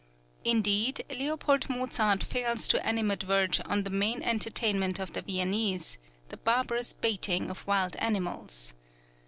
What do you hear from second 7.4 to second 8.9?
of wild animals.